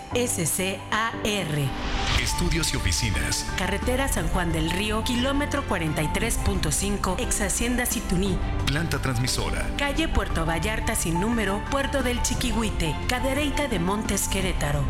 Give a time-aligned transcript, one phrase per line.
[2.22, 3.48] Estudios y oficinas.
[3.58, 8.38] Carretera San Juan del Río, kilómetro 43.5, ex Hacienda Situní.
[8.68, 9.66] Planta transmisora.
[9.76, 14.84] Calle Puerto Vallarta sin número, Puerto del Chiquihuite, Cadereyta de Montes Querétaro.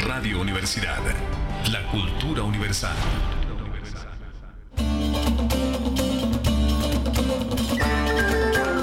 [0.00, 1.00] Radio Universidad.
[1.70, 2.94] La cultura universal.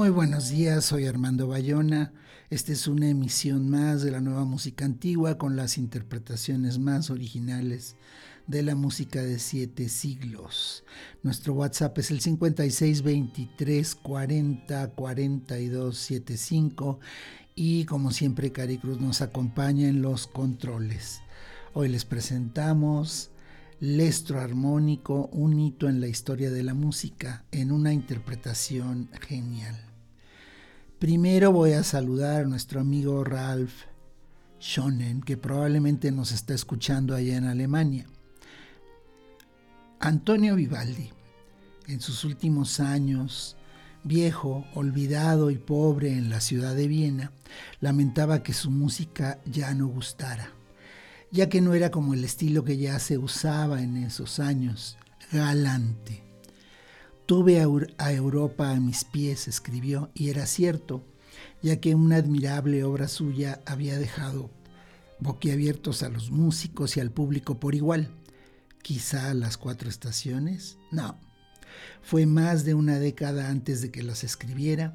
[0.00, 2.14] Muy buenos días, soy Armando Bayona.
[2.48, 7.96] Esta es una emisión más de la nueva música antigua con las interpretaciones más originales
[8.46, 10.84] de la música de siete siglos.
[11.22, 16.98] Nuestro WhatsApp es el 5623 40 42 75
[17.54, 21.20] y como siempre Cari Cruz nos acompaña en los controles.
[21.74, 23.32] Hoy les presentamos
[23.80, 29.89] Lestro Armónico, un hito en la historia de la música, en una interpretación genial.
[31.00, 33.72] Primero voy a saludar a nuestro amigo Ralph
[34.60, 38.04] Schonen, que probablemente nos está escuchando allá en Alemania.
[39.98, 41.08] Antonio Vivaldi,
[41.88, 43.56] en sus últimos años,
[44.04, 47.32] viejo, olvidado y pobre en la ciudad de Viena,
[47.80, 50.52] lamentaba que su música ya no gustara,
[51.30, 54.98] ya que no era como el estilo que ya se usaba en esos años,
[55.32, 56.29] galante.
[57.30, 61.06] Tuve a Europa a mis pies, escribió, y era cierto,
[61.62, 64.50] ya que una admirable obra suya había dejado
[65.20, 68.10] boquiabiertos a los músicos y al público por igual.
[68.82, 70.78] Quizá las cuatro estaciones.
[70.90, 71.20] No.
[72.02, 74.92] Fue más de una década antes de que las escribiera,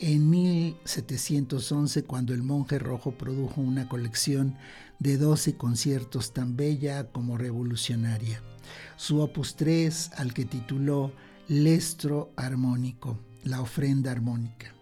[0.00, 4.56] en 1711, cuando el monje rojo produjo una colección
[4.98, 8.42] de 12 conciertos tan bella como revolucionaria.
[8.96, 11.12] Su opus 3, al que tituló
[11.48, 14.74] Lestro armónico, la ofrenda armónica.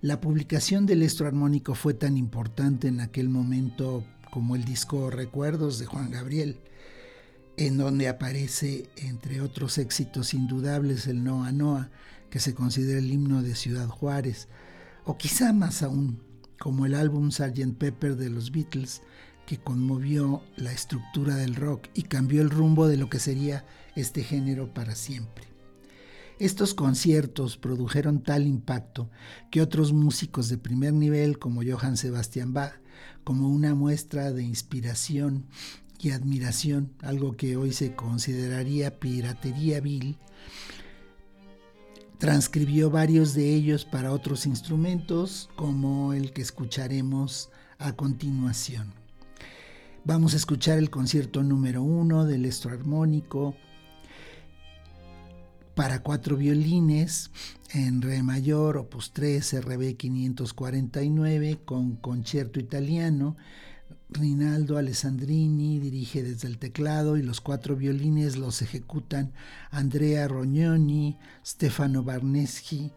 [0.00, 5.78] La publicación del Lestro armónico fue tan importante en aquel momento como el disco Recuerdos
[5.78, 6.60] de Juan Gabriel,
[7.58, 11.90] en donde aparece, entre otros éxitos indudables, el Noa Noa,
[12.30, 14.48] que se considera el himno de Ciudad Juárez,
[15.04, 16.22] o quizá más aún,
[16.58, 17.76] como el álbum Sgt.
[17.76, 19.02] Pepper de los Beatles,
[19.44, 24.24] que conmovió la estructura del rock y cambió el rumbo de lo que sería este
[24.24, 25.51] género para siempre.
[26.38, 29.10] Estos conciertos produjeron tal impacto
[29.50, 32.74] que otros músicos de primer nivel como Johann Sebastian Bach,
[33.24, 35.46] como una muestra de inspiración
[36.00, 40.18] y admiración, algo que hoy se consideraría piratería vil,
[42.18, 48.92] transcribió varios de ellos para otros instrumentos, como el que escucharemos a continuación.
[50.04, 53.54] Vamos a escuchar el concierto número uno del estroarmónico
[55.74, 57.30] para cuatro violines
[57.72, 63.36] en Re mayor, opus 3, RB 549, con concierto italiano.
[64.10, 69.32] Rinaldo Alessandrini dirige desde el teclado y los cuatro violines los ejecutan
[69.70, 72.92] Andrea Rognoni, Stefano Barneschi,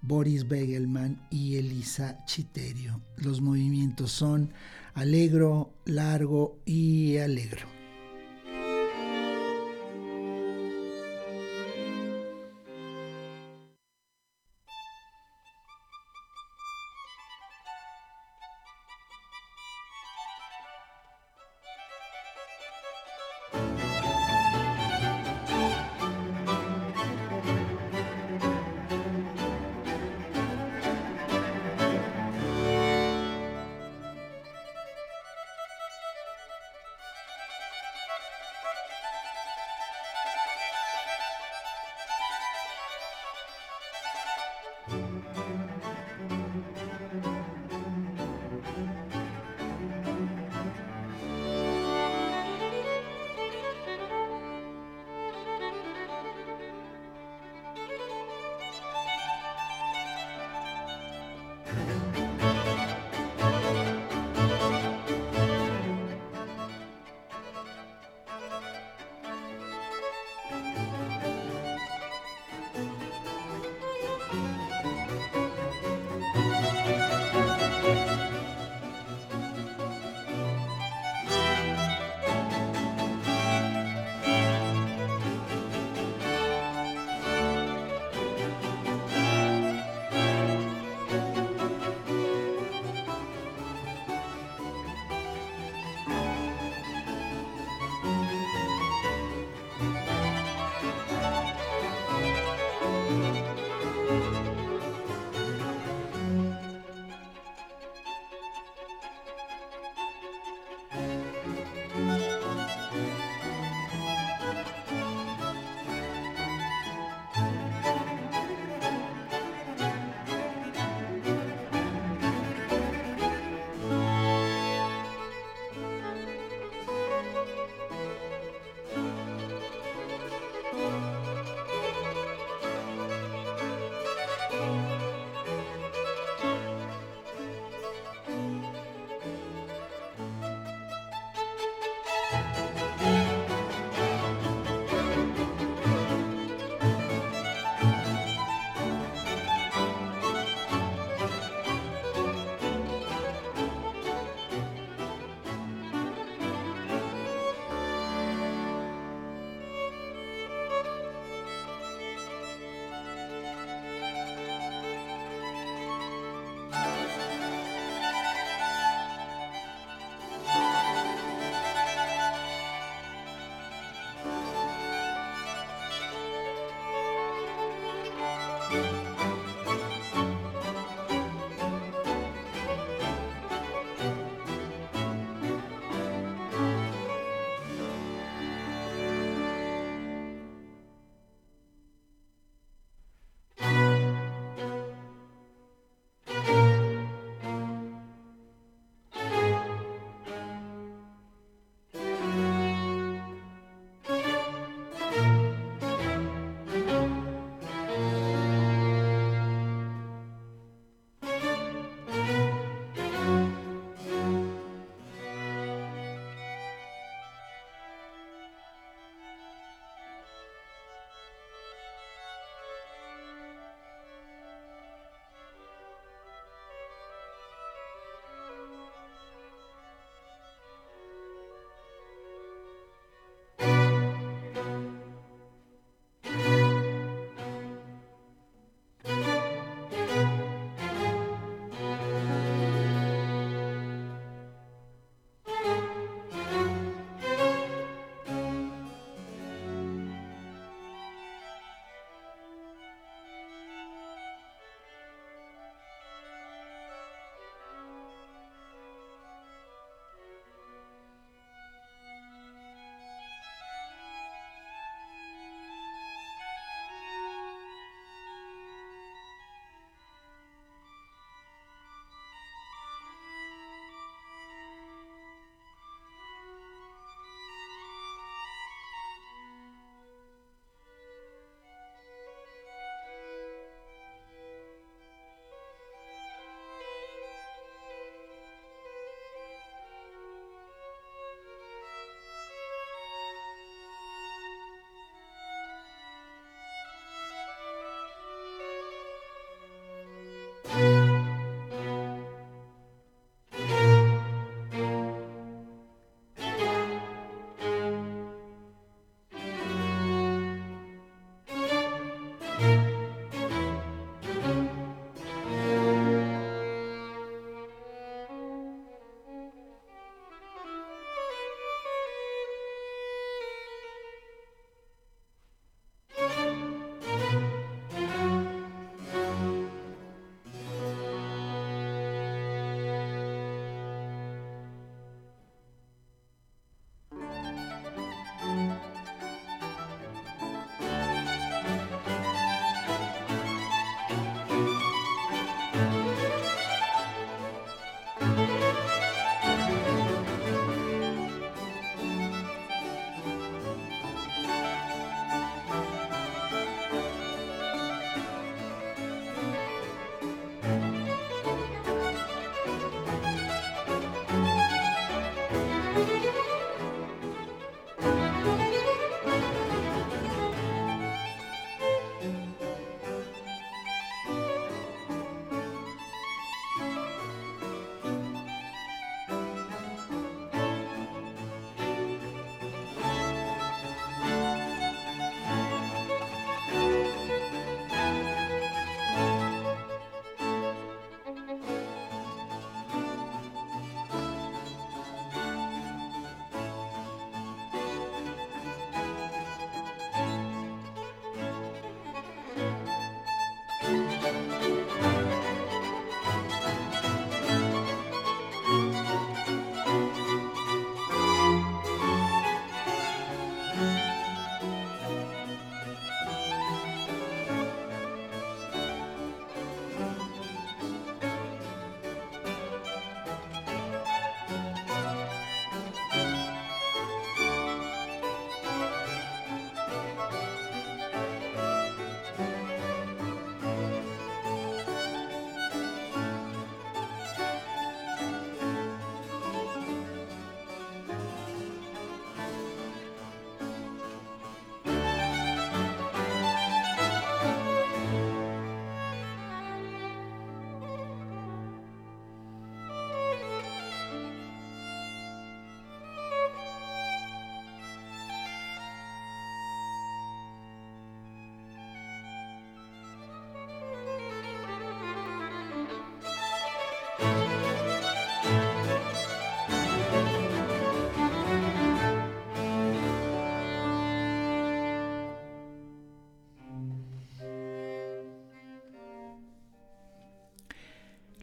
[0.00, 3.00] Boris Begelman y Elisa Chiterio.
[3.16, 4.52] Los movimientos son
[4.94, 7.83] alegro, largo y alegro.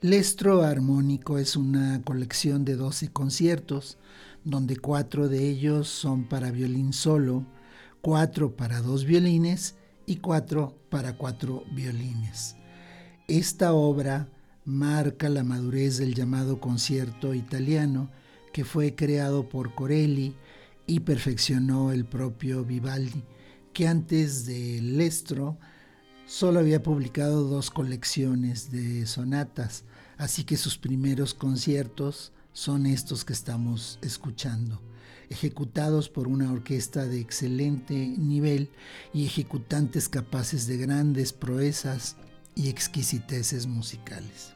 [0.04, 4.00] Lestro Armónico es una colección de 12 conciertos,
[4.44, 7.46] donde cuatro de ellos son para violín solo,
[8.02, 9.76] cuatro para dos violines
[10.08, 12.56] y cuatro para cuatro violines.
[13.28, 14.28] Esta obra
[14.66, 18.10] marca la madurez del llamado concierto italiano
[18.54, 20.36] que fue creado por Corelli
[20.88, 23.24] y perfeccionó el propio Vivaldi,
[23.72, 25.60] que antes de Lestro
[26.26, 29.84] solo había publicado dos colecciones de sonatas,
[30.22, 34.80] así que sus primeros conciertos son estos que estamos escuchando,
[35.32, 38.70] ejecutados por una orquesta de excelente nivel
[39.16, 42.18] y ejecutantes capaces de grandes proezas
[42.54, 44.54] y exquisiteces musicales.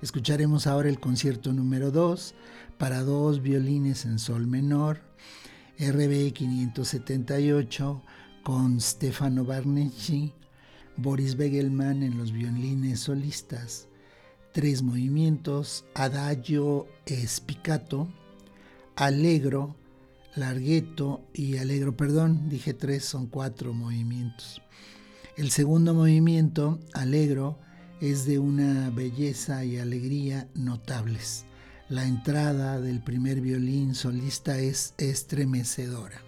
[0.00, 2.34] Escucharemos ahora el concierto número 2
[2.78, 5.02] para dos violines en sol menor,
[5.78, 8.02] RB 578
[8.42, 10.32] con Stefano Barnecci,
[10.96, 13.88] Boris Begelman en los violines solistas,
[14.58, 18.08] tres movimientos, adagio espicato,
[18.96, 19.76] allegro,
[20.34, 24.60] larghetto y allegro, perdón, dije tres, son cuatro movimientos.
[25.36, 27.56] El segundo movimiento, allegro,
[28.00, 31.44] es de una belleza y alegría notables.
[31.88, 36.27] La entrada del primer violín solista es estremecedora.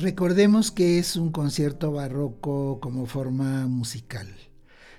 [0.00, 4.28] Recordemos que es un concierto barroco como forma musical.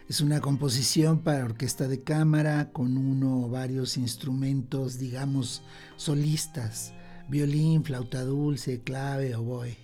[0.09, 5.63] Es una composición para orquesta de cámara con uno o varios instrumentos, digamos,
[5.95, 6.91] solistas,
[7.29, 9.77] violín, flauta dulce, clave, oboe.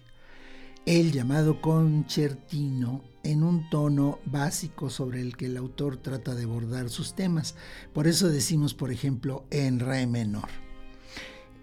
[0.85, 6.89] El llamado concertino en un tono básico sobre el que el autor trata de bordar
[6.89, 7.55] sus temas.
[7.93, 10.64] Por eso decimos, por ejemplo, en re menor.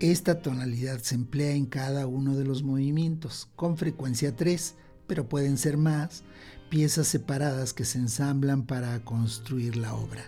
[0.03, 4.75] Esta tonalidad se emplea en cada uno de los movimientos, con frecuencia 3,
[5.07, 6.25] pero pueden ser más,
[6.71, 10.25] piezas separadas que se ensamblan para construir la obra.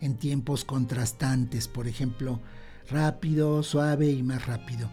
[0.00, 2.40] En tiempos contrastantes, por ejemplo,
[2.88, 4.90] rápido, suave y más rápido.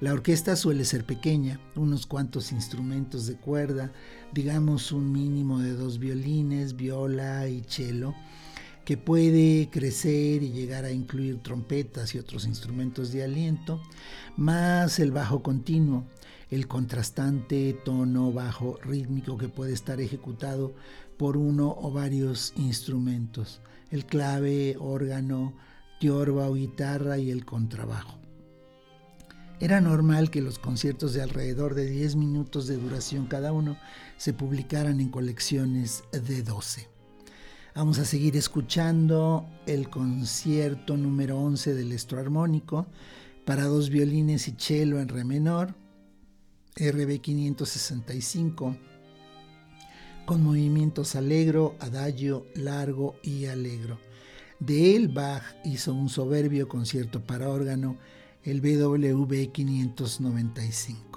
[0.00, 3.92] La orquesta suele ser pequeña, unos cuantos instrumentos de cuerda,
[4.32, 8.14] digamos un mínimo de dos violines, viola y cello,
[8.86, 13.82] que puede crecer y llegar a incluir trompetas y otros instrumentos de aliento,
[14.36, 16.06] más el bajo continuo,
[16.52, 20.72] el contrastante tono bajo rítmico que puede estar ejecutado
[21.16, 25.52] por uno o varios instrumentos, el clave, órgano,
[25.98, 28.20] tiorba o guitarra y el contrabajo.
[29.58, 33.78] Era normal que los conciertos de alrededor de 10 minutos de duración cada uno
[34.16, 36.95] se publicaran en colecciones de 12.
[37.76, 42.86] Vamos a seguir escuchando el concierto número 11 del armónico
[43.44, 45.74] para dos violines y cello en re menor,
[46.74, 48.78] RB 565,
[50.24, 53.98] con movimientos alegro, adagio, largo y alegro.
[54.58, 57.98] De él Bach hizo un soberbio concierto para órgano,
[58.42, 61.16] el BWV 595.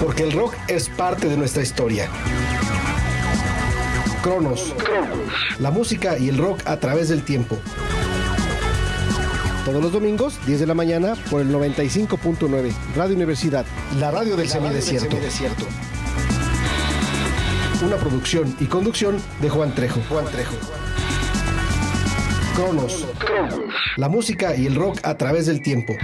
[0.00, 2.08] Porque el rock es parte de nuestra historia.
[4.22, 4.74] Cronos.
[5.58, 7.58] La música y el rock a través del tiempo.
[9.64, 12.72] Todos los domingos, 10 de la mañana, por el 95.9.
[12.96, 13.66] Radio Universidad,
[13.98, 15.16] la radio del semidesierto.
[17.84, 20.00] Una producción y conducción de Juan Trejo.
[20.08, 20.56] Juan Trejo.
[22.54, 23.06] Cronos.
[23.96, 25.94] La música y el rock a través del tiempo.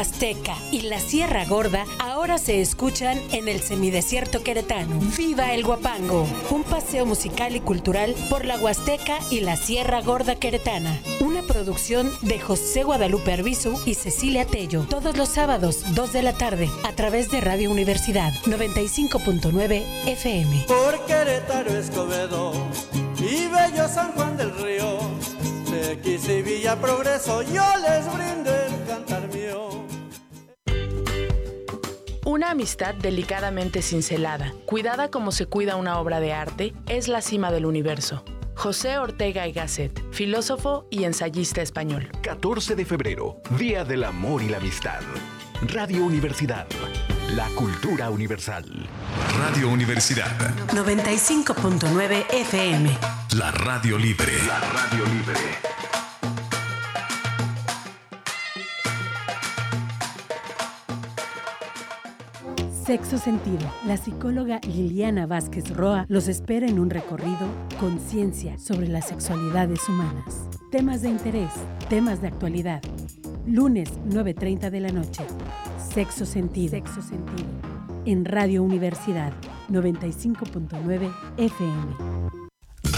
[0.00, 4.98] Huasteca y la Sierra Gorda ahora se escuchan en el semidesierto queretano.
[5.18, 6.26] ¡Viva el Guapango!
[6.48, 10.98] Un paseo musical y cultural por la Huasteca y la Sierra Gorda queretana.
[11.20, 14.86] Una producción de José Guadalupe Arbizu y Cecilia Tello.
[14.88, 20.64] Todos los sábados, 2 de la tarde, a través de Radio Universidad 95.9 FM.
[20.66, 22.54] Por Querétaro Escobedo
[23.18, 24.98] y Bello San Juan del Río.
[25.70, 29.89] X y Villa Progreso, yo les brindo el cantar mío.
[32.30, 37.50] Una amistad delicadamente cincelada, cuidada como se cuida una obra de arte, es la cima
[37.50, 38.24] del universo.
[38.54, 42.08] José Ortega y Gasset, filósofo y ensayista español.
[42.22, 45.00] 14 de febrero, Día del Amor y la Amistad.
[45.74, 46.68] Radio Universidad,
[47.34, 48.64] la cultura universal.
[49.40, 50.30] Radio Universidad.
[50.68, 52.96] 95.9 FM.
[53.38, 54.38] La radio libre.
[54.46, 55.79] La radio libre.
[62.90, 63.72] Sexo Sentido.
[63.86, 67.46] La psicóloga Liliana Vázquez Roa los espera en un recorrido
[67.78, 70.48] conciencia sobre las sexualidades humanas.
[70.72, 71.52] Temas de interés,
[71.88, 72.82] temas de actualidad.
[73.46, 75.22] Lunes 9.30 de la noche.
[75.94, 76.70] Sexo Sentido.
[76.72, 77.48] Sexo Sentido.
[78.06, 79.32] En Radio Universidad
[79.68, 82.30] 95.9 FM.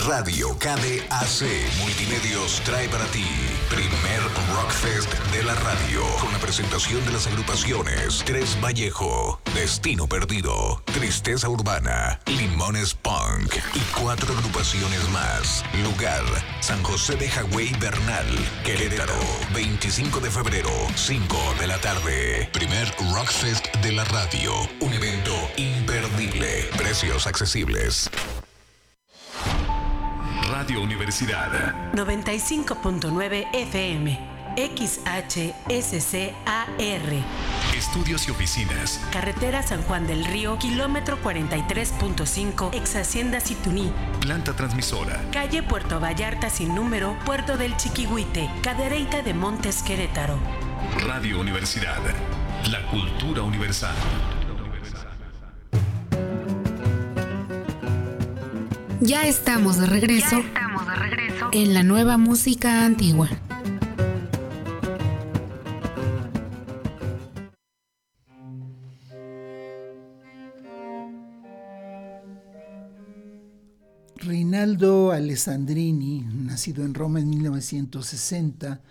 [0.07, 1.45] Radio KDAC
[1.83, 3.27] Multimedios trae para ti
[3.73, 4.21] primer
[4.55, 11.49] Rockfest de la radio con la presentación de las agrupaciones Tres Vallejo, Destino Perdido, Tristeza
[11.49, 15.65] Urbana, Limones Punk y cuatro agrupaciones más.
[15.83, 16.23] Lugar,
[16.61, 18.27] San José de Hawái Bernal,
[18.63, 19.19] Querétaro,
[19.55, 22.51] 25 de febrero, 5 de la tarde.
[22.53, 28.11] Primer Rockfest de la radio, un evento imperdible, precios accesibles.
[30.63, 31.51] Radio Universidad.
[31.93, 34.17] 95.9 FM.
[34.57, 35.43] XHSCAR.
[37.77, 39.01] Estudios y oficinas.
[39.11, 43.93] Carretera San Juan del Río, kilómetro 43.5, ex Hacienda Situní.
[44.21, 45.21] Planta transmisora.
[45.33, 50.39] Calle Puerto Vallarta sin número, Puerto del Chiquihuite, Cadereyta de Montes Querétaro.
[51.05, 51.99] Radio Universidad.
[52.71, 53.97] La cultura universal.
[59.05, 61.51] Ya estamos de regreso, estamos de regreso.
[61.53, 63.29] en la nueva música antigua.
[74.15, 78.83] Reinaldo Alessandrini, nacido en Roma en 1960,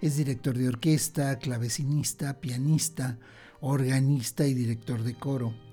[0.00, 3.18] es director de orquesta, clavecinista, pianista,
[3.58, 5.65] organista y director de coro.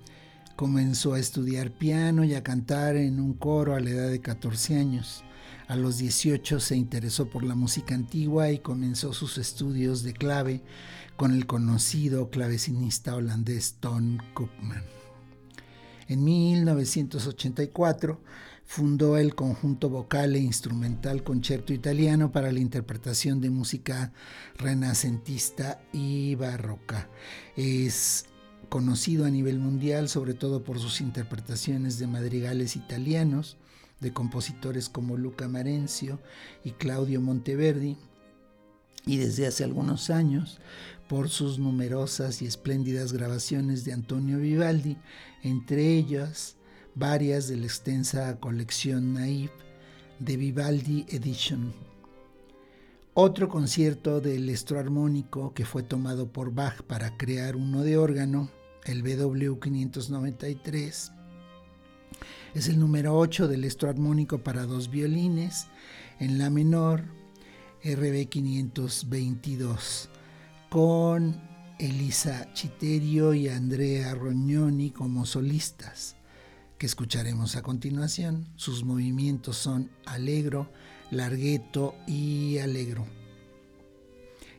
[0.56, 4.78] Comenzó a estudiar piano y a cantar en un coro a la edad de 14
[4.78, 5.24] años.
[5.68, 10.62] A los 18 se interesó por la música antigua y comenzó sus estudios de clave
[11.16, 14.84] con el conocido clavecinista holandés Ton Koopman.
[16.08, 18.22] En 1984
[18.66, 24.14] fundó el conjunto vocal e instrumental Concerto Italiano para la interpretación de música
[24.58, 27.10] renacentista y barroca.
[27.56, 28.26] Es
[28.74, 33.55] conocido a nivel mundial sobre todo por sus interpretaciones de madrigales italianos
[33.99, 36.19] de compositores como Luca Marenzio
[36.63, 37.97] y Claudio Monteverdi,
[39.05, 40.59] y desde hace algunos años
[41.07, 44.97] por sus numerosas y espléndidas grabaciones de Antonio Vivaldi,
[45.43, 46.55] entre ellas
[46.95, 49.51] varias de la extensa colección Naive
[50.17, 51.76] de Vivaldi Edition.
[53.13, 58.49] Otro concierto del estroarmónico que fue tomado por Bach para crear uno de órgano,
[58.86, 61.12] el BW 593,
[62.54, 65.68] es el número 8 del estroarmónico para dos violines
[66.20, 67.04] en la menor
[67.84, 70.10] RB 522
[70.70, 71.42] con
[71.80, 76.16] Elisa Chiterio y Andrea Rognoni como solistas,
[76.78, 78.48] que escucharemos a continuación.
[78.56, 80.70] Sus movimientos son alegro,
[81.12, 83.06] largueto y alegro.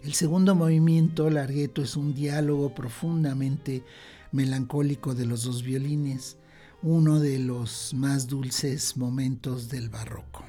[0.03, 3.83] El segundo movimiento, largueto, es un diálogo profundamente
[4.35, 6.37] melancólico de los dos violines,
[6.83, 10.45] uno de los más dulces momentos del barroco.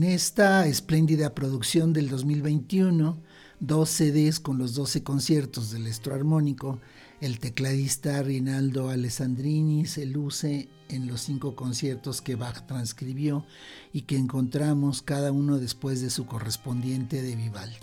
[0.00, 3.18] En esta espléndida producción del 2021,
[3.60, 6.80] dos CDs con los 12 conciertos del armónico,
[7.20, 13.44] el tecladista Rinaldo Alessandrini se luce en los cinco conciertos que Bach transcribió
[13.92, 17.76] y que encontramos cada uno después de su correspondiente de Vivaldi.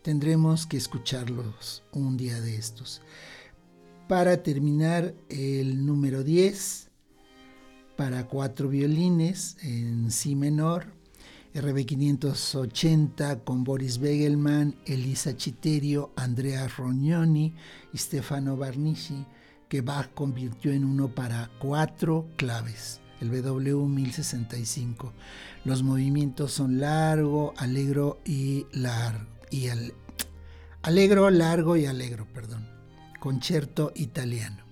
[0.00, 3.02] Tendremos que escucharlos un día de estos.
[4.08, 6.88] Para terminar, el número 10
[7.98, 10.98] para cuatro violines en Si menor,
[11.54, 17.54] RB580 con Boris Begelman, Elisa Chiterio, Andrea Rognoni
[17.92, 19.26] y Stefano Barnici,
[19.68, 25.12] que Bach convirtió en uno para cuatro claves, el WV1065.
[25.64, 29.26] Los movimientos son largo, alegro y largo.
[29.50, 29.68] Y
[30.82, 32.68] alegro, largo y alegro, perdón.
[33.18, 34.69] Concerto italiano.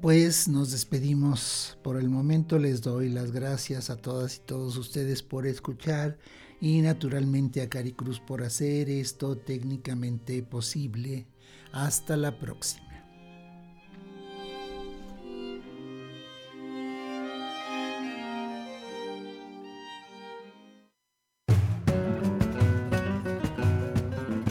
[0.00, 2.58] Pues nos despedimos por el momento.
[2.58, 6.18] Les doy las gracias a todas y todos ustedes por escuchar
[6.60, 11.26] y naturalmente a Cari Cruz por hacer esto técnicamente posible.
[11.72, 12.86] Hasta la próxima.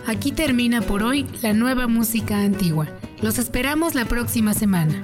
[0.08, 2.88] Aquí termina por hoy la nueva música antigua.
[3.22, 5.04] Los esperamos la próxima semana.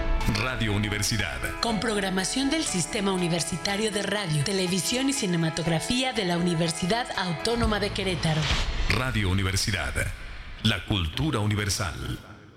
[0.27, 1.39] Radio Universidad.
[1.61, 7.89] Con programación del Sistema Universitario de Radio, Televisión y Cinematografía de la Universidad Autónoma de
[7.89, 8.41] Querétaro.
[8.89, 9.93] Radio Universidad.
[10.63, 12.19] La cultura universal.